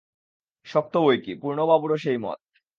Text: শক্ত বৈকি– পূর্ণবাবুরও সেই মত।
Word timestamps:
শক্ত 0.67 0.93
বৈকি– 1.03 1.39
পূর্ণবাবুরও 1.41 1.97
সেই 1.97 2.17
মত। 2.17 2.39